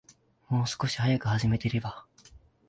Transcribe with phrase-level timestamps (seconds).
[0.49, 2.07] もう少し早く始めていれば